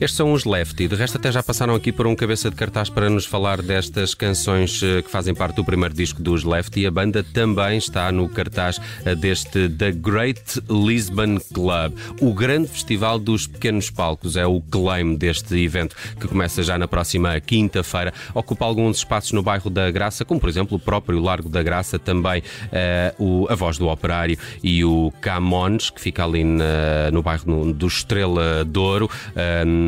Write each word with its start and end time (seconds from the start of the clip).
Estes 0.00 0.16
são 0.16 0.32
os 0.32 0.46
Lefty. 0.46 0.88
De 0.88 0.94
resto, 0.94 1.18
até 1.18 1.30
já 1.30 1.42
passaram 1.42 1.74
aqui 1.74 1.92
por 1.92 2.06
um 2.06 2.16
cabeça 2.16 2.48
de 2.48 2.56
cartaz 2.56 2.88
para 2.88 3.10
nos 3.10 3.26
falar 3.26 3.60
destas 3.60 4.14
canções 4.14 4.82
eh, 4.82 5.02
que 5.02 5.10
fazem 5.10 5.34
parte 5.34 5.56
do 5.56 5.64
primeiro 5.64 5.94
disco 5.94 6.22
dos 6.22 6.42
Lefty. 6.42 6.86
A 6.86 6.90
banda 6.90 7.22
também 7.22 7.76
está 7.76 8.10
no 8.10 8.26
cartaz 8.26 8.80
eh, 9.04 9.14
deste 9.14 9.68
The 9.68 9.92
Great 9.92 10.40
Lisbon 10.70 11.36
Club, 11.52 11.92
o 12.18 12.32
grande 12.32 12.68
festival 12.68 13.18
dos 13.18 13.46
pequenos 13.46 13.90
palcos. 13.90 14.36
É 14.38 14.46
o 14.46 14.62
claim 14.62 15.16
deste 15.16 15.54
evento 15.62 15.94
que 16.18 16.26
começa 16.26 16.62
já 16.62 16.78
na 16.78 16.88
próxima 16.88 17.38
quinta-feira. 17.38 18.14
Ocupa 18.32 18.64
alguns 18.64 18.96
espaços 18.98 19.32
no 19.32 19.42
bairro 19.42 19.68
da 19.68 19.90
Graça, 19.90 20.24
como 20.24 20.40
por 20.40 20.48
exemplo 20.48 20.78
o 20.78 20.80
próprio 20.80 21.20
Largo 21.20 21.50
da 21.50 21.62
Graça, 21.62 21.98
também 21.98 22.42
eh, 22.72 23.14
o, 23.18 23.46
a 23.50 23.54
Voz 23.54 23.76
do 23.76 23.86
Operário 23.86 24.38
e 24.62 24.82
o 24.82 25.12
Camões, 25.20 25.90
que 25.90 26.00
fica 26.00 26.24
ali 26.24 26.42
na- 26.42 27.10
no 27.12 27.22
bairro 27.22 27.70
do 27.74 27.86
Estrela 27.86 28.64
Douro. 28.64 29.10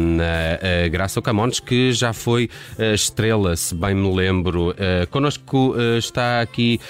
Na 0.03 0.59
eh, 0.61 0.89
Graça 0.89 1.23
Camões, 1.23 1.61
que 1.61 1.93
já 1.93 2.13
foi 2.13 2.51
eh, 2.79 2.95
estrela, 2.95 3.57
se 3.57 3.75
bem 3.75 3.95
me 3.95 4.15
lembro. 4.15 4.75
Eh, 4.77 5.07
connosco 5.07 5.75
eh, 5.79 5.99
está 5.99 6.41
aqui 6.41 6.81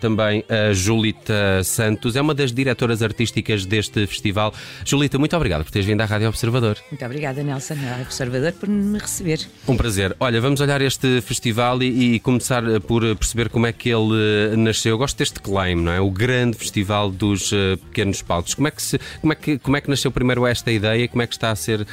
também 0.00 0.44
a 0.48 0.72
Julita 0.72 1.62
Santos, 1.62 2.16
é 2.16 2.20
uma 2.20 2.34
das 2.34 2.52
diretoras 2.52 3.02
artísticas 3.02 3.64
deste 3.64 4.06
festival. 4.06 4.52
Julita, 4.84 5.18
muito 5.18 5.36
obrigado 5.36 5.64
por 5.64 5.70
teres 5.70 5.86
vindo 5.86 6.00
à 6.00 6.04
Rádio 6.04 6.28
Observador. 6.28 6.78
Muito 6.90 7.04
obrigada, 7.04 7.42
Nelson, 7.42 7.74
ao 7.94 8.02
Observador, 8.02 8.52
por 8.52 8.68
me 8.68 8.98
receber. 8.98 9.40
Um 9.66 9.76
prazer. 9.76 10.16
Olha, 10.18 10.40
vamos 10.40 10.60
olhar 10.60 10.80
este 10.80 11.20
festival 11.20 11.82
e, 11.82 12.14
e 12.14 12.20
começar 12.20 12.62
por 12.80 13.02
perceber 13.16 13.48
como 13.48 13.66
é 13.66 13.72
que 13.72 13.90
ele 13.90 14.56
nasceu. 14.56 14.92
Eu 14.92 14.98
gosto 14.98 15.18
deste 15.18 15.40
claim, 15.40 15.76
não 15.76 15.92
é? 15.92 16.00
O 16.00 16.10
grande 16.10 16.56
festival 16.56 17.10
dos 17.10 17.50
pequenos 17.88 18.22
palcos. 18.22 18.54
Como 18.54 18.68
é 18.68 18.70
que 18.70 18.82
se, 18.82 18.98
como 19.20 19.32
é 19.32 19.36
que 19.36 19.58
como 19.58 19.76
é 19.76 19.80
que 19.80 19.90
nasceu 19.90 20.10
primeiro 20.10 20.46
esta 20.46 20.70
ideia? 20.70 21.06
Como 21.08 21.22
é 21.22 21.26
que 21.26 21.34
está 21.34 21.50
a 21.50 21.56
ser 21.56 21.86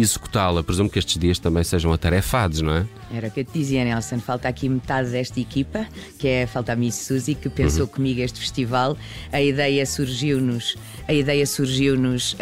executá-la? 0.00 0.62
Presumo 0.62 0.88
que 0.90 0.98
estes 0.98 1.18
dias 1.18 1.38
também 1.38 1.62
sejam 1.64 1.92
atarefados, 1.92 2.60
não 2.62 2.74
é? 2.74 2.86
Era 3.12 3.28
o 3.28 3.30
que 3.30 3.40
eu 3.40 3.44
te 3.44 3.52
dizia, 3.58 3.84
Nelson. 3.84 4.18
Falta 4.18 4.48
aqui 4.48 4.68
metade 4.68 5.10
desta 5.10 5.38
equipa, 5.40 5.86
que 6.18 6.26
é 6.28 6.46
falta 6.46 6.72
a 6.72 6.76
Miss 6.76 6.94
Suzy, 6.96 7.34
que 7.34 7.48
pensou 7.48 7.86
comigo 7.86 8.20
este 8.20 8.38
festival. 8.40 8.96
A 9.32 9.40
ideia 9.40 9.84
surgiu-nos, 9.86 10.76
a 11.06 11.12
ideia 11.12 11.46
surgiu-nos 11.46 12.36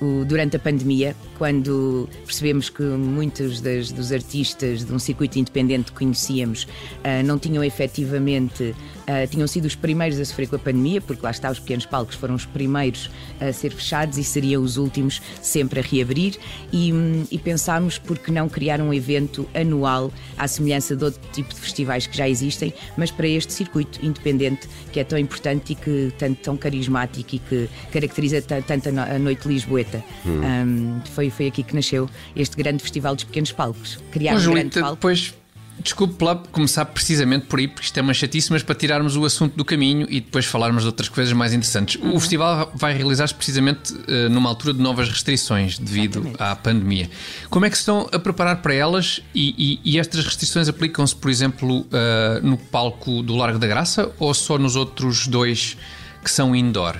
o- 0.00 0.24
durante 0.24 0.56
a 0.56 0.58
pandemia, 0.60 1.16
quando 1.36 2.08
percebemos 2.24 2.70
que 2.70 2.82
muitos 2.82 3.60
das- 3.60 3.90
dos 3.90 4.12
artistas 4.12 4.84
de 4.84 4.92
um 4.92 4.98
circuito 4.98 5.38
independente 5.38 5.90
que 5.92 5.98
conhecíamos 5.98 6.66
ah, 7.02 7.22
não 7.24 7.36
tinham 7.38 7.64
efetivamente, 7.64 8.74
ah, 9.08 9.26
tinham 9.26 9.48
sido 9.48 9.64
os 9.64 9.74
primeiros 9.74 10.20
a 10.20 10.24
sofrer 10.24 10.48
com 10.48 10.56
a 10.56 10.58
pandemia, 10.58 11.00
porque 11.00 11.22
lá 11.24 11.30
está, 11.30 11.50
os 11.50 11.58
pequenos 11.58 11.86
palcos 11.86 12.14
foram 12.14 12.34
os 12.34 12.44
primeiros 12.44 13.10
a 13.40 13.52
ser 13.52 13.70
fechados 13.72 14.18
e 14.18 14.22
seriam 14.22 14.62
os 14.62 14.76
últimos 14.76 15.20
sempre 15.42 15.80
a 15.80 15.82
reabrir. 15.82 16.36
E, 16.72 16.92
hum, 16.92 17.24
e 17.30 17.38
pensámos 17.38 17.98
por 17.98 18.18
que 18.18 18.30
não 18.30 18.48
criar 18.48 18.80
um 18.80 18.92
evento 18.92 19.48
anual 19.54 20.12
à 20.36 20.46
semelhança 20.46 20.94
de 20.94 21.04
outro 21.04 21.20
tipo 21.32 21.54
de 21.54 21.58
festivais 21.60 22.06
que 22.06 22.16
já 22.16 22.28
existem, 22.28 22.72
mas 22.96 23.10
para 23.10 23.26
este 23.26 23.52
circuito 23.52 23.98
independente 24.04 24.68
que 24.92 25.00
é 25.00 25.04
tão 25.04 25.18
importante 25.18 25.72
e 25.72 25.74
que 25.74 26.12
tanto 26.18 26.40
tão 26.42 26.56
carismático 26.56 27.34
e 27.34 27.38
que 27.38 27.68
caracteriza 27.90 28.42
ta- 28.42 28.60
tanto 28.60 28.90
a 28.90 28.92
no- 28.92 29.00
a 29.02 29.18
noite 29.18 29.48
lisboeta. 29.48 30.04
Hum, 30.26 31.00
foi, 31.14 31.30
foi 31.30 31.46
aqui 31.46 31.62
que 31.62 31.74
nasceu 31.74 32.08
este 32.36 32.56
grande 32.56 32.82
festival 32.82 33.14
dos 33.14 33.24
pequenos 33.24 33.52
palcos. 33.52 33.98
Criar 34.10 34.34
um 34.34 34.52
grande 34.52 34.80
palco. 34.80 34.96
depois, 34.96 35.34
desculpe 35.82 36.24
lá 36.24 36.34
começar 36.52 36.84
precisamente 36.86 37.46
por 37.46 37.58
aí, 37.58 37.68
porque 37.68 37.84
isto 37.86 37.96
é 37.98 38.02
uma 38.02 38.14
chatice, 38.14 38.50
mas 38.52 38.62
para 38.62 38.74
tirarmos 38.74 39.16
o 39.16 39.24
assunto 39.24 39.56
do 39.56 39.64
caminho 39.64 40.06
e 40.10 40.20
depois 40.20 40.44
falarmos 40.46 40.82
de 40.82 40.86
outras 40.88 41.08
coisas 41.08 41.32
mais 41.32 41.52
interessantes. 41.52 42.00
Uhum. 42.00 42.14
O 42.16 42.20
festival 42.20 42.70
vai 42.74 42.94
realizar-se 42.94 43.34
precisamente 43.34 43.94
eh, 44.08 44.28
numa 44.28 44.48
altura 44.48 44.74
de 44.74 44.80
novas 44.80 45.08
restrições 45.08 45.78
devido 45.78 46.18
Exatamente. 46.20 46.42
à 46.42 46.56
pandemia. 46.56 47.10
Como 47.50 47.64
é 47.64 47.70
que 47.70 47.76
se 47.76 47.82
estão 47.82 48.08
a 48.12 48.18
preparar 48.18 48.62
para 48.62 48.74
elas 48.74 49.20
e, 49.34 49.54
e- 49.84 49.92
e 49.94 49.98
estas 49.98 50.24
restrições 50.24 50.68
aplicam-se, 50.68 51.14
por 51.14 51.30
exemplo, 51.30 51.86
eh, 51.92 52.40
no 52.42 52.56
palco 52.58 53.22
do 53.22 53.34
Largo 53.36 53.58
da 53.58 53.66
Graça 53.66 54.10
ou 54.18 54.32
só 54.34 54.58
nos 54.58 54.76
outros 54.76 55.26
dois 55.26 55.76
que 56.24 56.30
são 56.30 56.54
indoor? 56.54 56.96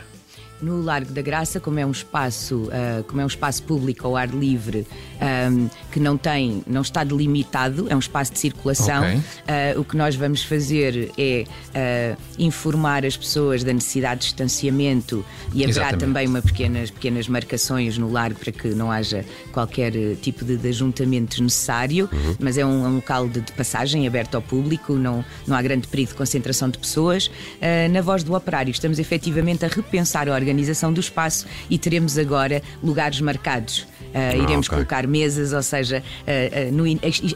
No 0.61 0.83
Largo 0.83 1.13
da 1.13 1.23
Graça, 1.23 1.61
como 1.61 1.79
é 1.79 1.87
um 1.87 1.91
espaço, 1.91 2.69
ah, 2.73 3.03
como 3.07 3.21
é 3.21 3.25
um 3.25 3.29
espaço 3.29 3.63
público 3.63 4.07
ao 4.07 4.17
ar 4.17 4.29
livre, 4.29 4.87
ahm, 5.21 5.69
que 5.93 6.01
não 6.01 6.17
tem, 6.17 6.63
não 6.67 6.83
está 6.83 7.05
delimitado, 7.05 7.87
é 7.89 7.95
um 7.95 8.01
espaço 8.01 8.33
de 8.33 8.41
circulação. 8.41 9.03
Ok. 9.05 9.21
ah, 9.47 9.79
o 9.79 9.85
que 9.85 9.97
nós 9.97 10.17
vamos 10.17 10.43
fazer 10.43 11.13
é 11.17 11.45
ah, 11.75 12.17
informar 12.39 13.07
as 13.07 13.17
pessoas 13.17 13.63
da 13.63 13.73
necessidade 13.73 14.21
de 14.21 14.27
distanciamento 14.27 15.25
e 15.53 15.63
haverá 15.65 15.89
Exatamente. 15.89 16.01
também 16.01 16.27
uma 16.27 16.43
pequenas, 16.43 16.91
pequenas 16.91 17.29
marcações 17.29 17.97
no 17.97 18.11
largo 18.11 18.39
para 18.39 18.51
que 18.53 18.69
não 18.69 18.91
haja 18.91 19.25
qualquer 19.53 19.93
tipo 20.17 20.45
de, 20.45 20.57
de 20.57 20.69
ajuntamento 20.69 21.43
necessário, 21.43 22.11
mas 22.41 22.59
é 22.59 22.67
um, 22.67 22.85
é 22.85 22.89
um 22.89 22.97
local 22.97 23.29
de, 23.29 23.41
de 23.41 23.53
passagem 23.53 24.07
aberto 24.07 24.35
ao 24.35 24.43
público, 24.43 24.95
não, 24.95 25.25
não 25.47 25.57
há 25.57 25.63
grande 25.63 25.87
perigo 25.87 26.11
de 26.11 26.17
concentração 26.17 26.69
de 26.69 26.79
pessoas. 26.79 27.31
Ah, 27.63 27.89
na 27.89 28.01
voz 28.01 28.25
do 28.25 28.35
operário, 28.35 28.71
estamos 28.71 28.99
efetivamente 28.99 29.65
a 29.65 29.69
repensar 29.69 30.29
a 30.29 30.33
organização 30.33 30.48
do 30.93 31.01
espaço 31.01 31.47
e 31.69 31.79
teremos 31.79 32.19
agora 32.19 32.63
lugares 32.83 33.21
marcados. 33.21 33.87
Ah, 34.15 34.35
iremos 34.35 34.67
ok. 34.67 34.77
colocar 34.77 35.07
mesas, 35.07 35.53
ou 35.53 35.63
seja, 35.63 36.03
ah, 36.27 36.31
ah, 36.31 36.71
no 36.73 36.85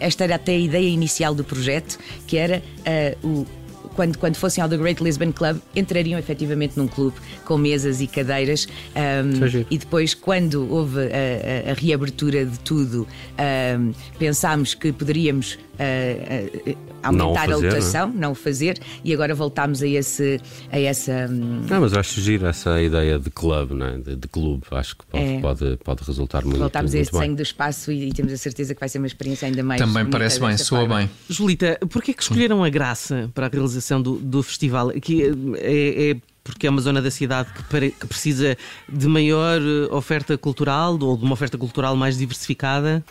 esta 0.01 0.25
era 0.25 0.37
até 0.37 0.53
a 0.53 0.59
ideia 0.59 0.89
inicial 0.89 1.35
do 1.35 1.45
projeto, 1.45 1.99
que 2.27 2.37
era 2.37 2.63
o 3.23 3.47
quando, 3.95 4.17
quando 4.19 4.37
fossem 4.37 4.63
ao 4.63 4.69
The 4.69 4.77
Great 4.77 5.03
Lisbon 5.03 5.33
Club, 5.33 5.59
entrariam 5.75 6.19
efetivamente 6.19 6.77
num 6.77 6.87
clube 6.89 7.17
com 7.45 7.57
mesas 7.59 8.01
e 8.01 8.07
cadeiras. 8.07 8.61
Isso 8.61 9.59
é 9.59 9.67
e 9.71 9.79
depois, 9.79 10.15
quando 10.15 10.67
houve 10.71 10.99
a, 11.01 11.69
a- 11.69 11.71
a 11.73 11.75
reabertura 11.75 12.45
de 12.47 12.59
tudo, 12.61 13.07
ahm, 13.39 13.93
pensámos 14.19 14.75
que 14.75 14.93
poderíamos 14.93 15.59
ah, 15.79 15.85
ah, 17.03 17.11
Não 17.13 17.27
o 17.27 17.29
aumentar 17.39 17.49
fazer, 17.49 17.53
a 17.55 17.57
não 17.59 17.67
é? 17.67 17.71
lotação, 17.75 18.13
não 18.15 18.33
o 18.33 18.35
fazer, 18.35 18.79
e 19.03 19.13
agora 19.13 19.35
voltámos 19.35 19.83
a, 19.83 19.87
esse, 19.89 20.41
a 20.71 20.79
essa. 20.79 21.27
hum, 21.29 21.63
Não, 21.69 21.81
mas 21.81 21.93
acho 21.95 22.21
giro 22.21 22.47
essa 22.47 22.81
ideia 22.81 23.19
de 23.19 23.31
clube, 23.31 23.75
não 23.75 23.87
é? 23.87 23.99
de, 23.99 24.15
de 24.15 24.29
clube. 24.29 24.63
Acho 24.71 24.97
que 24.97 25.05
pode, 25.07 25.25
É. 25.25 25.41
pode, 25.41 25.77
pode 25.83 26.05
resultar 26.05 26.45
muito, 26.45 26.59
Voltámos 26.59 26.95
a 26.95 26.99
esse 26.99 27.11
desenho 27.11 27.35
do 27.35 27.43
espaço 27.43 27.91
e, 27.91 28.09
e 28.09 28.13
temos 28.13 28.33
a 28.33 28.37
certeza 28.37 28.75
que 28.75 28.81
vai 28.81 28.89
ser 28.89 28.99
uma 28.99 29.07
experiência 29.07 29.47
ainda 29.47 29.63
mais. 29.63 29.81
Também 29.81 30.07
parece 30.07 30.39
bem, 30.39 30.57
soa 30.57 30.87
bem. 30.87 31.11
Julita, 31.29 31.79
porquê 31.91 32.13
que 32.15 32.23
escolheram 32.23 32.63
a 32.63 32.69
Graça 32.69 33.29
para 33.35 33.47
a 33.47 33.49
realização 33.51 33.72
do, 34.01 34.17
do 34.19 34.43
festival? 34.43 34.91
Que 34.93 35.25
é, 35.57 36.11
é 36.11 36.17
porque 36.45 36.67
é 36.67 36.71
uma 36.71 36.81
zona 36.81 37.01
da 37.01 37.11
cidade 37.11 37.49
que, 37.53 37.63
precisa 38.07 38.57
de 38.89 39.07
maior 39.07 39.61
eh, 39.61 39.95
oferta 39.95 40.37
cultural 40.37 40.99
ou 41.01 41.17
de 41.17 41.25
uma 41.25 41.35
oferta 41.35 41.57
cultural 41.57 41.95
mais 41.95 42.19
diversificada? 42.19 43.05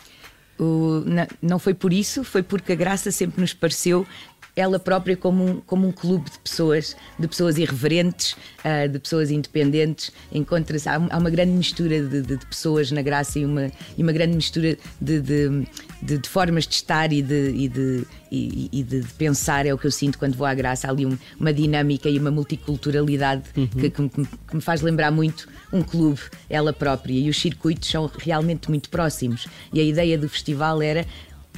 O- 0.58 1.02
na- 1.06 1.26
não 1.40 1.58
foi 1.58 1.72
por 1.72 1.92
isso, 1.92 2.22
foi 2.24 2.42
porque 2.42 2.72
a 2.72 2.76
Graça 2.76 3.10
sempre 3.10 3.40
nos 3.40 3.54
pareceu 3.54 4.06
ela 4.54 4.78
própria 4.78 5.16
como 5.16 5.44
um, 5.46 5.60
como 5.62 5.88
um 5.88 5.92
clube 5.92 6.30
de 6.30 6.38
pessoas, 6.38 6.94
de 7.18 7.26
pessoas 7.26 7.56
irreverentes, 7.56 8.36
ah, 8.62 8.86
de 8.86 8.98
pessoas 8.98 9.30
independentes. 9.30 10.12
Encontra-se, 10.30 10.88
há, 10.88 10.96
há 11.10 11.16
uma 11.18 11.30
grande 11.30 11.52
mistura 11.52 12.02
de, 12.02 12.20
de- 12.22 12.36
de 12.36 12.46
pessoas 12.46 12.90
na 12.90 13.00
Graça 13.00 13.38
e 13.38 13.46
uma, 13.46 13.70
e 13.96 14.02
uma 14.02 14.12
grande 14.12 14.36
mistura 14.36 14.76
de, 15.00 15.20
de- 15.20 16.28
formas 16.28 16.66
de 16.66 16.74
estar 16.74 17.12
e 17.12 17.22
de, 17.22 17.50
e 17.54 17.68
de- 17.68 18.06
e- 18.30 18.68
e 18.72 18.82
de- 18.82 19.06
pensar. 19.16 19.64
É 19.64 19.72
o 19.72 19.78
que 19.78 19.86
eu 19.86 19.90
sinto 19.90 20.18
quando 20.18 20.34
vou 20.36 20.46
à 20.46 20.52
Graça. 20.52 20.86
Há 20.86 20.90
ali 20.90 21.06
um- 21.06 21.16
uma 21.40 21.52
dinâmica 21.52 22.08
e 22.10 22.18
uma 22.18 22.30
multiculturalidade 22.30 23.44
que, 23.78 23.90
que 23.90 24.02
me- 24.02 24.10
que 24.10 24.54
me 24.56 24.60
faz 24.60 24.80
lembrar 24.82 25.10
muito 25.10 25.48
um 25.72 25.82
clube, 25.82 26.20
ela 26.50 26.72
própria. 26.72 27.14
E 27.14 27.28
os 27.30 27.40
circuitos 27.40 27.88
são 27.88 28.10
realmente 28.18 28.68
muito 28.68 28.90
próximos. 28.90 29.46
E 29.72 29.80
a 29.80 29.82
ideia 29.82 30.18
do 30.18 30.28
festival 30.28 30.82
era 30.82 31.06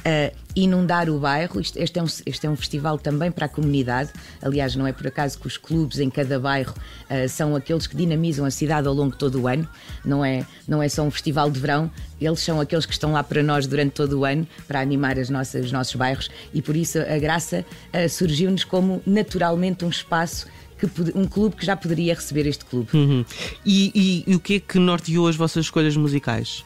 uh, 0.05 0.35
inundar 0.55 1.09
o 1.09 1.19
bairro. 1.19 1.59
Isto- 1.59 1.77
Este 1.77 1.99
é, 1.99 2.03
um, 2.03 2.05
este 2.25 2.47
é 2.47 2.49
um 2.49 2.55
festival 2.55 2.97
também 2.97 3.31
para 3.31 3.45
a 3.45 3.49
comunidade. 3.49 4.11
Aliás, 4.41 4.75
não 4.75 4.85
é 4.87 4.93
por 4.93 5.07
acaso 5.07 5.37
que 5.39 5.47
os 5.47 5.57
clubes 5.57 5.99
em 5.99 6.09
cada 6.09 6.39
bairro 6.39 6.73
uh, 7.09 7.27
são 7.27 7.55
aqueles 7.55 7.87
que 7.87 7.95
dinamizam 7.95 8.45
a 8.45 8.51
cidade 8.51 8.87
ao 8.87 8.93
longo 8.93 9.11
de 9.13 9.17
todo 9.17 9.41
o 9.41 9.47
ano. 9.47 9.67
Não 10.03 10.23
é, 10.23 10.45
não 10.67 10.81
é 10.81 10.87
só 10.89 11.03
um 11.03 11.11
festival 11.11 11.49
de 11.49 11.59
verão, 11.59 11.91
eles 12.21 12.39
são 12.39 12.61
aqueles 12.61 12.85
que 12.85 12.93
estão 12.93 13.11
lá 13.11 13.23
para 13.23 13.43
nós 13.43 13.67
durante 13.67 13.91
todo 13.93 14.19
o 14.19 14.25
ano 14.25 14.47
para 14.67 14.79
animar 14.79 15.17
as 15.19 15.29
nossas, 15.29 15.65
os 15.65 15.71
nossos 15.71 15.95
bairros 15.95 16.29
e 16.53 16.61
por 16.61 16.75
isso 16.75 16.99
a 16.99 17.17
graça 17.19 17.65
uh, 17.93 18.07
surgiu-nos 18.09 18.63
como 18.63 19.01
naturalmente 19.05 19.83
um 19.83 19.89
espaço. 19.89 20.47
Que, 20.77 20.87
um 21.17 21.25
clube 21.25 21.55
que 21.55 21.65
já 21.65 21.73
poderia 21.73 22.13
receber 22.13 22.45
este 22.45 22.65
clube. 22.65 22.89
Uhum. 22.93 23.23
E, 23.65 23.91
e- 24.27 24.29
e 24.29 24.35
o 24.35 24.41
que 24.41 24.55
é 24.55 24.59
que 24.59 24.77
norteou 24.77 25.25
as 25.29 25.35
vossas 25.37 25.63
escolhas 25.67 25.95
musicais? 25.95 26.65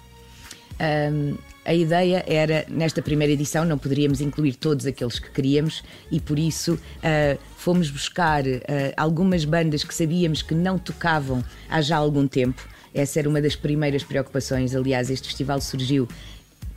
Um, 0.81 1.36
a 1.69 1.74
ideia 1.75 2.25
era, 2.25 2.66
nesta 2.68 3.00
primeira 3.00 3.31
edição, 3.31 3.63
não 3.63 3.77
poderíamos 3.77 4.21
incluir 4.21 4.56
todos 4.56 4.88
aqueles 4.88 5.19
que 5.19 5.30
queríamos 5.30 5.83
e 6.10 6.19
por 6.19 6.39
isso 6.39 6.74
uh, 6.74 7.39
fomos 7.57 7.92
buscar 7.92 8.44
uh, 8.44 8.57
algumas 8.98 9.45
bandas 9.45 9.83
que 9.83 9.94
sabíamos 9.94 10.42
que 10.42 10.56
não 10.56 10.80
tocavam 10.80 11.44
há 11.69 11.80
já 11.80 11.98
algum 11.98 12.27
tempo. 12.27 12.68
Essa 12.92 13.19
era 13.19 13.30
uma 13.30 13.39
das 13.39 13.56
primeiras 13.56 14.04
preocupações. 14.04 14.75
Aliás, 14.75 15.12
este 15.12 15.27
festival 15.27 15.62
surgiu 15.62 16.07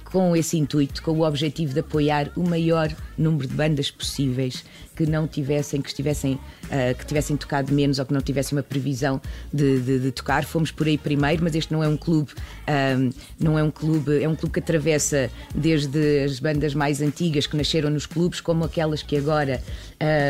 com 0.04 0.36
esse 0.36 0.58
intuito, 0.58 1.02
com 1.02 1.12
o 1.12 1.26
objetivo 1.26 1.72
de 1.72 1.80
apoiar 1.80 2.30
o 2.36 2.46
maior 2.46 2.94
número 3.16 3.48
de 3.48 3.54
bandas 3.54 3.90
possíveis 3.90 4.62
que 4.94 5.06
não 5.06 5.26
tivessem, 5.26 5.80
que 5.80 5.88
estivessem, 5.88 6.34
uh, 6.34 6.96
que 6.96 7.06
tivessem 7.06 7.36
tocado 7.36 7.72
menos 7.72 7.98
ou 7.98 8.06
que 8.06 8.12
não 8.12 8.20
tivessem 8.20 8.56
uma 8.56 8.62
previsão 8.62 9.20
de, 9.52 9.80
de, 9.80 9.98
de 9.98 10.12
tocar. 10.12 10.44
Fomos 10.44 10.70
por 10.70 10.86
aí 10.86 10.98
primeiro, 10.98 11.42
mas 11.42 11.54
este 11.54 11.72
não 11.72 11.82
é 11.82 11.88
um 11.88 11.96
clube, 11.96 12.32
um, 12.68 13.10
não 13.38 13.58
é 13.58 13.62
um 13.62 13.70
clube, 13.70 14.22
é 14.22 14.28
um 14.28 14.34
clube 14.34 14.54
que 14.54 14.60
atravessa 14.60 15.30
desde 15.54 16.24
as 16.24 16.38
bandas 16.38 16.74
mais 16.74 17.00
antigas 17.00 17.46
que 17.46 17.56
nasceram 17.56 17.90
nos 17.90 18.06
clubes, 18.06 18.40
como 18.40 18.64
aquelas 18.64 19.02
que 19.02 19.16
agora 19.16 19.62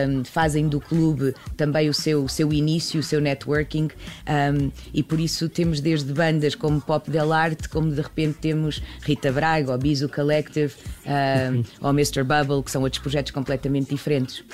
um, 0.09 0.25
fazem 0.25 0.69
do 0.69 0.81
clube 0.81 1.35
também 1.57 1.89
o 1.89 1.95
seu, 1.95 2.25
o 2.25 2.29
seu 2.29 2.53
início, 2.53 3.01
o 3.01 3.03
seu 3.03 3.21
networking, 3.21 3.89
um, 4.29 4.71
e 4.93 5.03
por 5.03 5.19
isso 5.19 5.49
temos 5.49 5.81
desde 5.81 6.13
bandas 6.13 6.55
como 6.55 6.81
Pop 6.81 7.11
Del 7.11 7.33
Arte, 7.33 7.69
como 7.69 7.91
de 7.91 8.01
repente 8.01 8.39
temos 8.41 8.83
Rita 9.03 9.33
Braga, 9.33 9.73
ou 9.73 9.79
Biso 9.79 10.09
Collective, 10.09 10.75
ou 11.81 11.91
Mr. 11.91 12.23
Bubble, 12.23 12.63
que 12.63 12.71
são 12.71 12.83
outros 12.83 13.03
projetos 13.03 13.33
completamente 13.33 13.91
diferentes. 13.91 14.45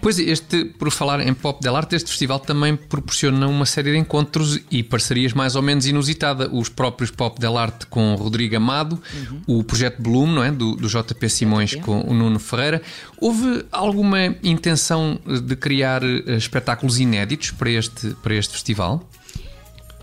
Pois 0.00 0.18
este, 0.18 0.64
por 0.64 0.90
falar 0.90 1.20
em 1.20 1.34
Pop 1.34 1.62
Del 1.62 1.76
Arte, 1.76 1.94
este 1.94 2.08
festival 2.08 2.40
também 2.40 2.76
proporciona 2.76 3.46
uma 3.46 3.66
série 3.66 3.92
de 3.92 3.98
encontros 3.98 4.60
e 4.70 4.82
parcerias 4.82 5.32
mais 5.32 5.56
ou 5.56 5.62
menos 5.62 5.86
inusitada. 5.86 6.48
Os 6.52 6.68
próprios 6.68 7.10
Pop 7.10 7.40
Del 7.40 7.56
Arte 7.56 7.86
com 7.86 8.14
Rodrigo 8.14 8.56
Amado, 8.56 9.00
uhum. 9.14 9.58
o 9.58 9.64
projeto 9.64 10.00
Bloom, 10.00 10.26
não 10.26 10.44
é? 10.44 10.50
Do, 10.50 10.76
do 10.76 10.88
JP 10.88 11.28
Simões 11.28 11.74
com 11.74 12.00
o 12.00 12.14
Nuno 12.14 12.38
Ferreira. 12.38 12.82
Houve 13.18 13.64
alguma 13.70 14.34
intenção 14.42 15.18
de 15.26 15.56
criar 15.56 16.02
eh, 16.02 16.36
espetáculos 16.36 16.98
inéditos 16.98 17.50
para 17.50 17.70
este, 17.70 18.08
para 18.22 18.34
este 18.34 18.52
festival? 18.52 19.08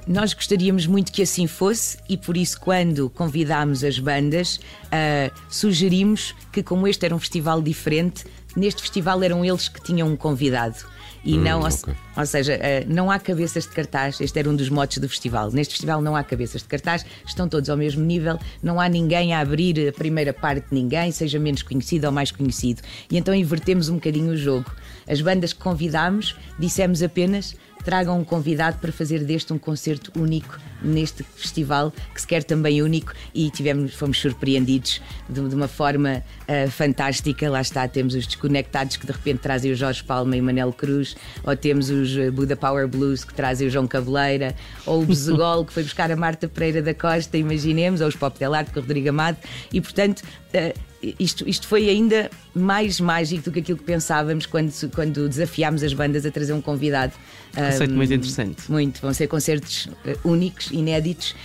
Nós 0.10 0.34
gostaríamos 0.34 0.88
muito 0.88 1.12
que 1.12 1.22
assim 1.22 1.46
fosse 1.46 1.98
e 2.10 2.18
por 2.18 2.36
isso, 2.36 2.60
quando 2.60 3.12
convidámos 3.12 3.84
as 3.84 4.00
bandas, 4.00 4.60
uh, 4.86 5.32
sugerimos 5.48 6.34
que, 6.52 6.64
como 6.64 6.88
este 6.88 7.06
era 7.06 7.16
um 7.16 7.20
festival 7.20 7.62
diferente, 7.62 8.26
neste 8.56 8.82
festival 8.82 9.24
eram 9.24 9.44
eles 9.44 9.68
que 9.68 9.82
tinham 9.82 10.08
um 10.08 10.16
convidado. 10.16 10.78
E 11.24 11.38
hum, 11.38 11.42
não, 11.42 11.60
okay. 11.60 11.94
ou, 12.16 12.22
ou, 12.22 12.26
seja, 12.26 12.56
uh, 12.56 12.94
não 12.94 13.12
há 13.12 13.20
cabeças 13.20 13.64
de 13.66 13.72
cartaz. 13.72 14.22
Este 14.22 14.40
era 14.40 14.50
um 14.50 14.56
dos 14.56 14.70
motes 14.70 15.00
do 15.00 15.10
festival. 15.10 15.52
Neste 15.52 15.74
festival 15.74 16.02
não 16.02 16.16
há 16.16 16.24
cabeças 16.24 16.62
de 16.62 16.68
cartaz, 16.68 17.06
estão 17.26 17.48
todos 17.48 17.70
ao 17.70 17.76
mesmo 17.76 18.04
nível, 18.04 18.40
não 18.64 18.80
há 18.80 18.88
ninguém 18.88 19.34
a 19.34 19.40
abrir 19.40 19.90
a 19.90 19.92
primeira 19.92 20.34
parte 20.34 20.70
de 20.70 20.76
ninguém, 20.76 21.12
seja 21.12 21.38
menos 21.38 21.62
conhecido 21.62 22.08
ou 22.08 22.14
mais 22.14 22.32
conhecido. 22.32 22.82
E 23.12 23.18
então 23.18 23.34
invertemos 23.34 23.90
um 23.90 23.96
bocadinho 23.96 24.32
o 24.32 24.38
jogo. 24.38 24.72
As 25.08 25.22
bandas 25.22 25.54
que 25.54 25.60
convidámos 25.60 26.36
dissemos 26.58 27.02
apenas 27.04 27.56
tragam 27.84 28.20
um 28.20 28.24
convidado 28.24 28.78
para 28.80 28.92
fazer 28.92 29.24
deste 29.24 29.54
um 29.54 29.58
concerto 29.58 30.12
único 30.20 30.60
neste 30.82 31.24
festival, 31.24 31.92
que 32.14 32.22
se 32.22 32.28
quer 32.28 32.44
também 32.44 32.82
único, 32.82 33.14
e 33.34 33.50
tivemos, 33.50 33.94
fomos 33.94 34.20
surpreendidos 34.20 35.02
de, 35.28 35.48
de 35.48 35.56
uma 35.56 35.68
forma 35.68 36.24
uh, 36.48 36.70
fantástica. 36.70 37.50
Lá 37.50 37.62
está, 37.62 37.88
temos 37.88 38.16
os 38.16 38.26
desconectados 38.26 38.98
que 38.98 39.06
de 39.06 39.12
repente 39.12 39.40
trazem 39.40 39.72
o 39.72 39.76
Jorge 39.76 40.04
Palma 40.04 40.36
e 40.36 40.42
Manel 40.42 40.72
Cruz, 40.72 41.16
ou 41.44 41.56
temos 41.56 41.90
os 41.90 42.16
eh, 42.18 42.32
Buda 42.32 42.56
Power 42.56 42.88
Blues 42.88 43.24
que 43.24 43.34
trazem 43.34 43.68
o 43.68 43.70
João 43.70 43.88
Cabeleira, 43.88 44.56
ou 44.86 45.02
o 45.02 45.06
Bezegol 45.06 45.66
que 45.66 45.74
foi 45.74 45.84
buscar 45.84 46.12
a 46.12 46.16
Marta 46.16 46.48
Pereira 46.48 46.82
da 46.82 46.94
Costa, 46.94 47.38
imaginemos, 47.38 48.02
ou 48.02 48.08
os 48.08 48.16
Pop 48.16 48.38
Del 48.40 48.52
com 48.74 48.80
o 48.80 48.82
Rodrigo 48.84 49.10
Amado, 49.10 49.38
e 49.72 49.82
portanto. 49.82 50.22
Uh, 50.54 50.89
isto, 51.02 51.48
isto 51.48 51.68
foi 51.68 51.90
ainda 51.90 52.30
mais 52.54 53.00
mágico 53.00 53.44
do 53.44 53.52
que 53.52 53.60
aquilo 53.60 53.78
que 53.78 53.84
pensávamos 53.84 54.46
quando, 54.46 54.72
quando 54.94 55.30
desafiámos 55.30 55.84
as 55.84 55.94
bandas 55.94 56.26
a 56.26 56.32
trazer 56.32 56.54
um 56.54 56.62
convidado. 56.62 57.14
Conceito 57.54 57.94
um, 57.94 57.98
muito 57.98 58.14
interessante. 58.14 58.72
Muito. 58.72 59.02
Vão 59.02 59.14
ser 59.14 59.28
concertos 59.28 59.86
uh, 59.86 60.30
únicos, 60.30 60.72
inéditos, 60.72 61.36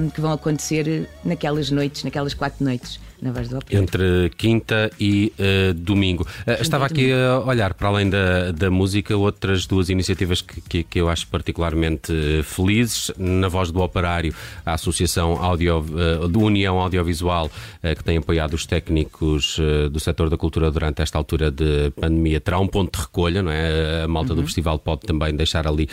um, 0.00 0.10
que 0.10 0.20
vão 0.20 0.32
acontecer 0.32 1.08
naquelas 1.24 1.70
noites, 1.70 2.04
naquelas 2.04 2.34
quatro 2.34 2.64
noites 2.64 3.00
na 3.20 3.32
Voz 3.32 3.48
do. 3.48 3.58
Entre 3.70 4.30
quinta 4.36 4.90
e 4.98 5.32
uh, 5.38 5.74
domingo. 5.74 6.26
Uh, 6.46 6.62
estava 6.62 6.86
aqui 6.86 7.12
a 7.12 7.40
olhar, 7.40 7.74
para 7.74 7.88
além 7.88 8.08
da, 8.08 8.52
da 8.52 8.70
música, 8.70 9.16
outras 9.16 9.66
duas 9.66 9.88
iniciativas 9.88 10.40
que, 10.40 10.60
que, 10.60 10.82
que 10.84 11.00
eu 11.00 11.08
acho 11.08 11.26
particularmente 11.26 12.12
felizes. 12.44 13.10
Na 13.18 13.48
Voz 13.48 13.70
do 13.70 13.80
Operário, 13.80 14.34
a 14.64 14.74
Associação 14.74 15.42
Audio, 15.42 15.78
uh, 15.78 16.28
do 16.28 16.40
União 16.40 16.78
Audiovisual, 16.78 17.50
que 17.96 18.04
tem 18.04 18.18
apoiado 18.18 18.54
os 18.54 18.66
técnicos 18.66 19.58
do 19.90 20.00
setor 20.00 20.28
da 20.28 20.36
cultura 20.36 20.70
durante 20.70 21.00
esta 21.02 21.16
altura 21.16 21.50
de 21.50 21.90
pandemia, 21.90 22.40
terá 22.40 22.58
um 22.58 22.66
ponto 22.66 22.96
de 22.96 23.02
recolha, 23.02 23.42
não 23.42 23.50
é? 23.50 24.02
A 24.04 24.08
malta 24.08 24.32
uhum. 24.32 24.40
do 24.40 24.46
festival 24.46 24.78
pode 24.78 25.02
também 25.02 25.34
deixar 25.34 25.66
ali 25.66 25.88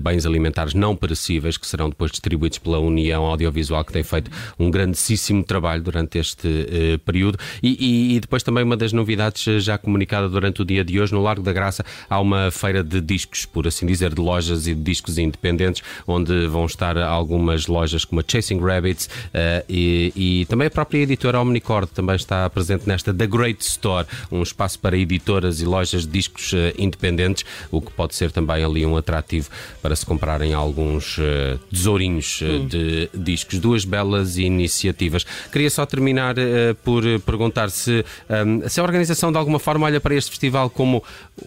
bens 0.00 0.26
alimentares 0.26 0.74
não 0.74 0.96
perecíveis 0.96 1.56
que 1.56 1.66
serão 1.66 1.88
depois 1.88 2.10
distribuídos 2.10 2.58
pela 2.58 2.78
União 2.78 3.24
Audiovisual, 3.24 3.84
que 3.84 3.92
tem 3.92 4.02
feito 4.02 4.30
um 4.58 4.70
grandíssimo 4.70 5.44
trabalho 5.44 5.82
durante 5.82 6.18
este 6.18 6.57
uh, 6.60 6.98
período. 7.00 7.38
E, 7.62 7.76
e, 7.78 8.16
e, 8.16 8.20
depois 8.20 8.42
também 8.42 8.64
uma 8.64 8.76
das 8.76 8.92
novidades 8.92 9.46
eh, 9.46 9.60
já 9.60 9.78
comunicada 9.78 10.28
durante 10.28 10.62
o 10.62 10.64
dia 10.64 10.84
de 10.84 11.00
hoje, 11.00 11.12
no 11.12 11.22
Largo 11.22 11.42
da 11.42 11.52
Graça, 11.52 11.84
há 12.08 12.20
uma 12.20 12.50
feira 12.50 12.82
de 12.82 13.00
discos, 13.00 13.44
por 13.44 13.66
assim 13.66 13.86
dizer, 13.86 14.14
de 14.14 14.20
lojas 14.20 14.66
e 14.66 14.74
de 14.74 14.82
discos 14.82 15.18
independentes, 15.18 15.82
onde 16.06 16.46
vão 16.46 16.66
estar 16.66 16.96
algumas 16.98 17.66
lojas 17.66 18.04
como 18.04 18.20
a 18.20 18.24
Chasing 18.26 18.60
Rabbits 18.60 19.06
uh, 19.06 19.64
e, 19.68 20.12
e, 20.14 20.46
também 20.46 20.66
a 20.66 20.70
própria 20.70 21.00
editora 21.00 21.40
Omnicord 21.40 21.88
também 21.92 22.16
está 22.16 22.48
presente 22.50 22.86
nesta 22.86 23.12
The 23.12 23.26
Great 23.26 23.62
Store, 23.62 24.06
um 24.30 24.42
espaço 24.42 24.78
para 24.78 24.96
editoras 24.96 25.60
e 25.60 25.64
lojas 25.64 26.02
de 26.02 26.08
discos 26.08 26.52
uh, 26.52 26.56
independentes, 26.78 27.44
o 27.70 27.80
que 27.80 27.92
pode 27.92 28.14
ser 28.14 28.30
também 28.30 28.64
ali 28.64 28.84
um 28.84 28.96
atrativo 28.96 29.48
para 29.82 29.94
se 29.94 30.04
comprarem 30.04 30.54
alguns 30.54 31.18
tesourinhos 31.70 32.40
hum. 32.42 32.66
de 32.66 33.08
discos. 33.14 33.58
Duas 33.58 33.84
belas 33.84 34.36
iniciativas. 34.36 35.24
Queria 35.52 35.70
só 35.70 35.86
terminar 35.86 36.36
por 36.82 37.02
perguntar 37.20 37.70
se, 37.70 38.04
ehm, 38.28 38.66
se 38.68 38.80
a 38.80 38.82
organização 38.82 39.30
de 39.32 39.38
alguma 39.38 39.58
forma 39.58 39.86
olha 39.86 40.00
para 40.00 40.14
este 40.14 40.30
festival 40.30 40.70
como 40.70 41.02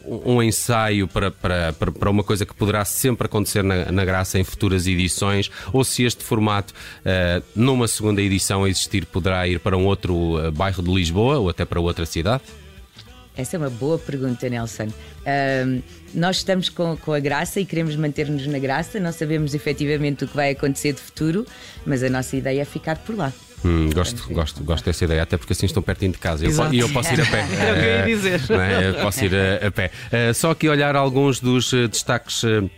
um 0.06 0.42
ensaio 0.42 1.08
para, 1.08 1.32
para, 1.32 1.74
para 1.74 2.10
uma 2.10 2.24
coisa 2.24 2.46
que 2.46 2.54
poderá 2.54 2.84
sempre 2.86 3.26
acontecer 3.26 3.64
na, 3.64 3.92
na 3.92 4.06
Graça 4.06 4.40
em 4.40 4.44
futuras 4.44 4.88
edições, 4.88 5.50
ou 5.72 5.84
se 5.84 6.04
este 6.04 6.24
formato, 6.24 6.74
uh, 6.74 7.44
numa 7.56 7.88
segunda 7.88 8.22
edição 8.22 8.64
a 8.64 8.70
existir, 8.70 9.06
poderá 9.06 9.48
ir 9.48 9.60
para 9.60 9.78
um 9.78 9.86
outro 9.86 10.14
uh, 10.14 10.52
bairro 10.52 10.82
de 10.82 10.92
Lisboa 10.92 11.38
ou 11.40 11.50
até 11.50 11.66
para 11.66 11.80
outra 11.80 12.06
cidade? 12.06 12.44
Essa 13.36 13.56
é 13.56 13.60
uma 13.60 13.70
boa 13.70 13.98
pergunta, 13.98 14.50
Nelson. 14.50 14.88
Um, 14.88 15.82
nós 16.14 16.38
estamos 16.38 16.68
com, 16.68 16.98
com, 16.98 17.14
a 17.14 17.20
graça 17.20 17.60
e 17.60 17.66
queremos 17.66 17.96
manter-nos 17.96 18.46
na 18.46 18.60
graça. 18.60 19.00
Não 19.00 19.14
sabemos 19.14 19.54
efetivamente 19.54 20.26
o 20.26 20.28
que 20.28 20.36
vai 20.36 20.52
acontecer 20.52 20.94
de 20.94 21.00
futuro, 21.00 21.46
mas 21.86 22.04
a 22.04 22.10
nossa 22.10 22.36
ideia 22.36 22.62
é 22.62 22.66
ficar 22.66 22.98
por 22.98 23.16
lá. 23.16 23.32
Hum, 23.64 23.90
gosto, 23.94 24.34
gosto, 24.34 24.64
gosto 24.64 24.86
dessa 24.86 25.06
ideia, 25.06 25.22
até 25.22 25.38
porque 25.38 25.54
assim 25.54 25.68
estão 25.68 25.84
pertinho 25.84 26.12
de 26.12 26.18
casa 26.18 26.46
e 26.46 26.50
eu, 26.50 26.74
eu, 26.74 26.90
posso 26.90 27.14
ir 27.14 27.22
a 27.22 27.26
pé. 27.26 27.46
É 27.62 27.72
o 27.72 27.76
que 27.76 27.86
eu 27.86 27.90
ia 27.90 28.06
dizer. 28.06 28.42
É? 28.50 28.90
Eu 28.90 28.94
posso 28.96 29.26
ir 29.26 29.36
a, 29.36 29.68
a 29.68 29.72
pé. 29.72 29.92
Uh, 30.08 30.34
só 30.34 30.52
aqui 30.52 30.68
olhar 30.68 30.96
alguns 30.96 31.40
dos 31.40 31.72
uh, 31.74 31.88
destaques. 31.88 32.44
Uh, 32.44 32.70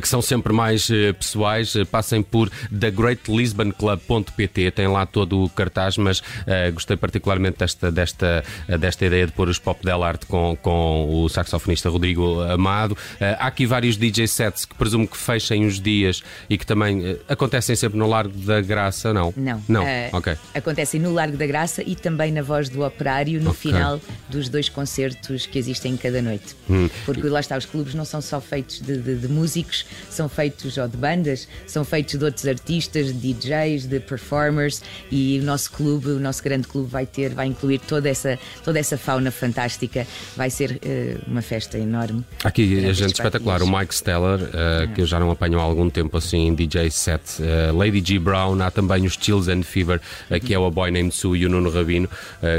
que 0.00 0.08
são 0.08 0.22
sempre 0.22 0.52
mais 0.52 0.88
uh, 0.88 1.14
pessoais, 1.18 1.74
uh, 1.74 1.84
passem 1.86 2.22
por 2.22 2.50
thegreatlisbonclub.pt, 2.70 4.70
tem 4.70 4.88
lá 4.88 5.06
todo 5.06 5.44
o 5.44 5.48
cartaz, 5.48 5.96
mas 5.96 6.20
uh, 6.20 6.72
gostei 6.72 6.96
particularmente 6.96 7.58
desta, 7.58 7.90
desta, 7.90 8.44
desta 8.80 9.04
ideia 9.04 9.26
de 9.26 9.32
pôr 9.32 9.48
os 9.48 9.58
Pop 9.58 9.84
Del 9.84 10.02
Arte 10.02 10.26
com, 10.26 10.56
com 10.60 11.24
o 11.24 11.28
saxofonista 11.28 11.88
Rodrigo 11.88 12.40
Amado. 12.42 12.96
há 13.38 13.46
aqui 13.46 13.66
vários 13.66 13.96
DJ 13.96 14.26
sets 14.26 14.64
que 14.64 14.74
presumo 14.74 15.06
que 15.06 15.16
fechem 15.16 15.66
os 15.66 15.80
dias 15.80 16.22
e 16.48 16.56
que 16.56 16.66
também 16.66 17.18
acontecem 17.28 17.76
sempre 17.76 17.98
no 17.98 18.08
Largo 18.08 18.36
da 18.38 18.60
Graça, 18.60 19.12
não? 19.12 19.32
Não. 19.36 19.62
Não, 19.68 19.84
ok. 20.12 20.36
Acontecem 20.54 21.00
no 21.00 21.12
Largo 21.12 21.36
da 21.36 21.46
Graça 21.46 21.82
e 21.84 21.94
também 21.94 22.32
na 22.32 22.42
Voz 22.42 22.68
do 22.68 22.84
Operário 22.84 23.40
no 23.40 23.50
okay. 23.50 23.72
final 23.72 24.00
dos 24.28 24.48
dois 24.48 24.68
concertos 24.68 25.46
que 25.46 25.58
existem 25.58 25.96
cada 25.96 26.22
noite. 26.22 26.56
Hum. 26.68 26.88
Porque 27.04 27.28
lá 27.28 27.40
está, 27.40 27.56
os 27.56 27.66
clubes 27.66 27.94
não 27.94 28.04
são 28.04 28.20
só 28.20 28.40
feitos 28.40 28.80
de, 28.80 28.96
de, 28.96 29.16
de 29.16 29.28
músicos, 29.28 29.81
são 30.08 30.28
feitos 30.28 30.76
ou 30.76 30.88
de 30.88 30.96
bandas, 30.96 31.48
são 31.66 31.84
feitos 31.84 32.18
de 32.18 32.24
outros 32.24 32.46
artistas, 32.46 33.06
de 33.12 33.32
DJs, 33.32 33.86
de 33.86 34.00
performers 34.00 34.82
e 35.10 35.38
o 35.40 35.44
nosso 35.44 35.72
clube, 35.72 36.08
o 36.10 36.20
nosso 36.20 36.42
grande 36.42 36.66
clube 36.66 36.88
vai 36.88 37.06
ter, 37.06 37.34
vai 37.34 37.46
incluir 37.46 37.78
toda 37.78 38.08
essa, 38.08 38.38
toda 38.64 38.78
essa 38.78 38.96
fauna 38.96 39.30
fantástica, 39.30 40.06
vai 40.36 40.50
ser 40.50 40.72
uh, 40.72 41.30
uma 41.30 41.42
festa 41.42 41.78
enorme. 41.78 42.24
Aqui 42.44 42.86
a 42.86 42.92
gente 42.92 43.14
espetacular, 43.14 43.62
o 43.62 43.66
Mike 43.66 43.94
Steller, 43.94 44.40
uh, 44.40 44.94
que 44.94 45.00
eu 45.00 45.06
já 45.06 45.18
não 45.18 45.30
apanho 45.30 45.58
há 45.58 45.62
algum 45.62 45.88
tempo 45.88 46.16
assim 46.16 46.48
em 46.48 46.54
DJ 46.54 46.90
set, 46.90 47.22
uh, 47.40 47.76
Lady 47.76 48.02
G 48.04 48.18
Brown, 48.18 48.60
há 48.62 48.70
também 48.70 49.06
os 49.06 49.14
Chills 49.14 49.50
and 49.50 49.62
Fever, 49.62 50.00
que 50.44 50.54
é 50.54 50.58
o 50.58 50.70
Boy 50.70 50.90
Named 50.90 51.14
Sue 51.14 51.40
e 51.40 51.46
o 51.46 51.48
Nuno 51.48 51.70
Rabino, 51.70 52.08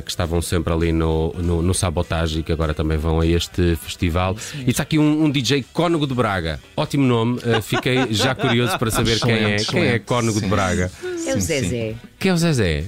que 0.03 0.09
estavam 0.09 0.41
sempre 0.41 0.73
ali 0.73 0.91
no, 0.91 1.33
no, 1.33 1.61
no 1.61 1.73
Sabotage 1.73 2.39
e 2.39 2.43
que 2.43 2.51
agora 2.51 2.73
também 2.73 2.97
vão 2.97 3.19
a 3.19 3.25
este 3.25 3.75
festival. 3.75 4.35
E 4.65 4.69
está 4.69 4.83
aqui 4.83 4.97
um, 4.97 5.25
um 5.25 5.31
DJ 5.31 5.65
Cónigo 5.73 6.07
de 6.07 6.13
Braga, 6.13 6.59
ótimo 6.75 7.02
nome, 7.03 7.39
uh, 7.39 7.61
fiquei 7.61 8.07
já 8.11 8.33
curioso 8.33 8.77
para 8.79 8.89
saber 8.89 9.19
quem 9.19 9.33
é, 9.33 9.55
quem 9.57 9.85
é 9.85 9.99
Cónigo 9.99 10.39
de 10.39 10.47
Braga. 10.47 10.91
É 11.25 11.35
o 11.35 11.39
Zezé. 11.39 11.95
Quem 12.19 12.31
é 12.31 12.33
o 12.33 12.37
Zezé? 12.37 12.85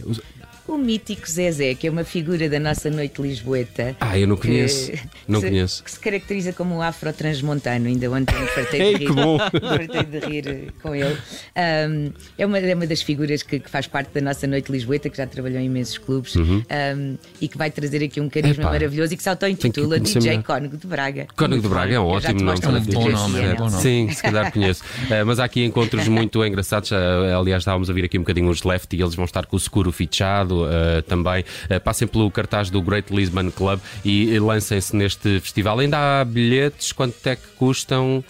O 0.68 0.78
mítico 0.78 1.30
Zezé, 1.30 1.76
que 1.76 1.88
é 1.88 1.92
uma 1.92 2.04
figura 2.04 2.50
da 2.50 2.60
nossa 2.60 2.90
noite 2.90 3.22
lisboeta. 3.22 3.96
Ah, 4.00 4.18
eu 4.18 4.28
não 4.28 4.36
conheço. 4.36 4.92
Que, 4.92 5.00
não 5.28 5.40
que 5.40 5.48
conheço. 5.48 5.78
Se, 5.78 5.84
que 5.84 5.92
se 5.92 6.00
caracteriza 6.00 6.54
como 6.54 6.76
um 6.76 6.82
afro-transmontano. 6.82 7.88
Ainda 7.88 8.10
ontem 8.10 8.36
me 8.40 8.48
fartei 8.48 8.82
Ei, 8.82 8.94
de 8.94 9.00
rir. 9.00 9.08
que 9.08 9.14
bom. 9.14 9.38
fartei 9.62 10.04
de 10.04 10.20
rir 10.20 10.48
eh, 10.48 10.68
com 10.82 10.96
ele. 10.96 11.16
Um, 11.56 12.12
é, 12.38 12.46
uma, 12.46 12.58
é 12.58 12.74
uma 12.74 12.88
das 12.88 13.02
figuras 13.02 13.44
que, 13.44 13.60
que, 13.60 13.70
faz 13.70 13.86
parte 13.86 14.12
da 14.14 14.22
nossa 14.22 14.48
noite 14.48 14.72
lisboeta, 14.72 15.10
que 15.10 15.18
já 15.18 15.28
trabalhou 15.28 15.60
em 15.60 15.66
imensos 15.66 15.98
clubes 15.98 16.36
um, 16.36 17.18
e 17.40 17.48
que 17.48 17.58
vai 17.58 17.70
trazer 17.70 18.04
aqui 18.04 18.20
um 18.20 18.28
carisma 18.28 18.64
Epá. 18.64 18.72
maravilhoso 18.72 19.14
e 19.14 19.18
que 19.18 19.24
se 19.24 19.30
auto-intitula 19.30 20.00
DJ 20.00 20.22
melhor. 20.22 20.44
Cónigo 20.44 20.78
de 20.78 20.88
Braga. 20.88 21.28
Cónigo 21.36 21.62
de 21.62 21.70
Braga 21.70 21.96
é 21.96 22.00
um 22.00 22.06
ótimo 22.06 22.42
nome 22.42 22.82
ti. 22.82 22.92
bom 22.92 23.10
nome, 23.10 23.40
é 23.40 23.54
bom 23.54 23.64
Nelson. 23.64 23.64
nome. 23.66 23.82
Sim, 23.82 24.10
se 24.14 24.22
calhar 24.22 24.52
conheço. 24.52 24.84
Eh, 25.10 25.24
mas 25.24 25.40
há 25.40 25.46
aqui 25.46 25.64
encontros 25.64 26.08
muito 26.08 26.44
engraçados. 26.44 26.92
Eh, 26.92 27.34
aliás, 27.34 27.62
estávamos 27.62 27.90
a 27.90 27.94
vir 27.94 28.06
aqui 28.06 28.18
um 28.18 28.22
bocadinho 28.22 28.50
os 28.50 28.64
Left 28.64 28.96
e 28.96 29.02
eles 29.02 29.14
vão 29.14 29.26
estar 29.26 29.46
com 29.46 29.56
o 29.56 29.60
seguro 29.60 29.92
fichado 29.92 30.55
eh, 30.70 31.02
também. 31.02 31.44
Eh, 31.70 31.80
passem 31.80 32.08
pelo 32.08 32.30
cartaz 32.32 32.70
do 32.70 32.82
Great 32.82 33.14
Lisbon 33.14 33.52
Club 33.52 33.80
e, 34.04 34.30
e 34.34 34.40
lancem-se 34.40 34.96
neste 34.96 35.40
festival. 35.40 35.80
Ainda 35.80 36.22
há 36.22 36.26
bilhetes? 36.26 36.92
Quanto 36.92 37.16
é 37.28 37.36
que 37.36 37.48
custam? 37.58 38.24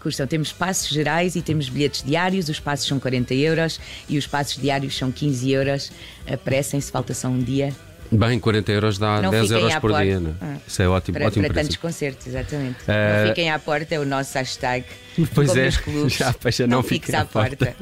Custam. 0.00 0.26
Temos 0.26 0.52
passos 0.52 0.88
gerais 0.88 1.34
e 1.36 1.42
temos 1.42 1.68
bilhetes 1.68 2.02
diários. 2.02 2.48
Os 2.48 2.60
passos 2.60 2.86
são 2.86 3.00
40 3.00 3.34
euros 3.34 3.80
e 4.08 4.18
os 4.18 4.26
passos 4.26 4.60
diários 4.60 4.96
são 4.96 5.10
15 5.10 5.50
euros. 5.50 5.90
Apressem-se, 6.30 6.90
falta 6.92 7.14
só 7.14 7.28
um 7.28 7.38
dia. 7.38 7.72
Bem, 8.10 8.38
40 8.38 8.70
euros 8.70 8.98
dá 8.98 9.20
Não 9.20 9.30
10 9.32 9.42
fiquem 9.48 9.58
euros 9.62 9.74
por 9.78 9.90
porta. 9.90 10.04
dia. 10.04 10.20
Né? 10.20 10.34
Ah. 10.40 10.56
Isso 10.66 10.80
é 10.82 10.88
ótimo, 10.88 11.18
Para, 11.18 11.26
ótimo 11.26 11.44
para 11.46 11.54
tantos 11.62 11.76
concertos, 11.76 12.26
exatamente. 12.28 12.76
Eh, 12.86 13.20
Não 13.22 13.28
fiquem 13.30 13.50
à 13.50 13.58
porta, 13.58 13.94
é 13.96 13.98
o 13.98 14.04
nosso 14.04 14.38
hashtag. 14.38 14.84
Pois 15.34 15.56
é, 15.56 15.70
já, 16.08 16.34
já 16.50 16.66
não 16.66 16.82
fiques 16.82 17.12
à 17.14 17.20
à 17.20 17.24
porta. 17.24 17.74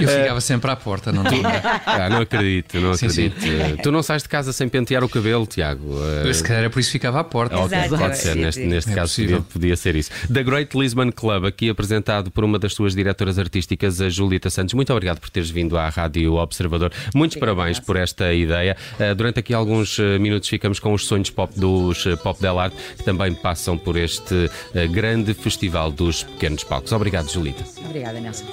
Eu 0.00 0.08
ficava 0.08 0.40
sempre 0.40 0.70
à 0.70 0.76
porta, 0.76 1.10
não 1.12 1.24
tinha. 1.24 1.48
Ah, 1.86 2.08
não 2.08 2.20
acredito, 2.20 2.78
não 2.78 2.94
Sim, 2.94 3.08
sim. 3.08 3.26
acredito. 3.26 3.78
Eh, 3.78 3.82
Tu 3.82 3.90
não 3.90 4.02
sais 4.02 4.22
de 4.22 4.28
casa 4.28 4.52
sem 4.52 4.68
pentear 4.68 5.02
o 5.02 5.08
cabelo, 5.08 5.46
Tiago. 5.46 5.94
Eh, 6.24 6.32
Se 6.32 6.42
calhar 6.42 6.64
é 6.64 6.68
por 6.68 6.78
isso 6.80 6.88
que 6.90 6.92
ficava 6.98 7.20
à 7.20 7.24
porta. 7.24 7.56
Pode 7.56 8.18
ser, 8.18 8.34
sim, 8.34 8.38
neste, 8.40 8.60
sim. 8.60 8.66
neste 8.68 8.90
É 8.90 8.94
caso 8.94 9.14
podia, 9.16 9.40
podia 9.40 9.76
ser 9.76 9.96
isso. 9.96 10.10
The 10.32 10.42
Great 10.42 10.76
Lisbon 10.78 11.10
Club, 11.10 11.46
aqui 11.46 11.70
apresentado 11.70 12.30
por 12.30 12.44
uma 12.44 12.58
das 12.58 12.74
tuas 12.74 12.94
diretoras 12.94 13.38
artísticas, 13.38 14.00
a 14.00 14.08
Julita 14.08 14.50
Santos. 14.50 14.74
Muito 14.74 14.92
obrigado 14.92 15.18
por 15.20 15.30
teres 15.30 15.50
vindo 15.50 15.76
à 15.78 15.88
Rádio 15.88 16.34
Observador. 16.34 16.92
Muitos 17.14 17.36
Obrigada, 17.36 17.56
parabéns 17.56 17.80
por 17.80 17.96
esta 17.96 18.32
ideia. 18.32 18.76
Uh, 18.98 19.14
durante 19.14 19.40
aqui 19.40 19.54
alguns 19.54 19.98
uh, 19.98 20.18
minutos 20.20 20.48
ficamos 20.48 20.78
com 20.78 20.92
os 20.92 21.06
sonhos 21.06 21.30
pop 21.30 21.52
dos 21.58 22.04
uh, 22.06 22.16
Pop 22.18 22.40
Del 22.40 22.58
Arte, 22.58 22.76
que 22.96 23.04
também 23.04 23.34
passam 23.34 23.76
por 23.78 23.96
este 23.96 24.34
uh, 24.34 24.88
grande 24.92 25.34
festival 25.34 25.90
dos 25.90 26.22
pequenos 26.22 26.57
palcos. 26.64 26.92
Obrigado, 26.92 27.28
Julita. 27.30 27.64
Obrigada, 27.84 28.20
Nelson. 28.20 28.44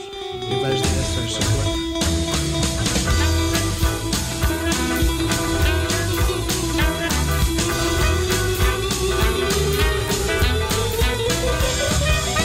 Em 0.49 0.61
várias 0.61 0.81
direções, 0.81 1.31
só 1.31 1.39
claro. 1.39 1.75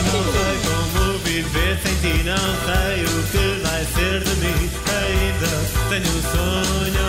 Não 0.05 0.23
sei 0.31 0.53
como 0.65 1.17
viver 1.19 1.79
sem 1.83 1.95
ti, 1.95 2.23
não 2.23 2.49
sei 2.65 3.03
o 3.05 3.23
que 3.31 3.45
vai 3.61 3.85
ser 3.85 4.23
de 4.23 4.35
mim. 4.41 4.69
Ainda 4.91 5.51
tenho 5.89 6.09
um 6.17 6.21
sonho 6.21 7.00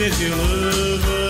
did 0.00 0.18
you 0.18 0.34
love? 0.34 1.29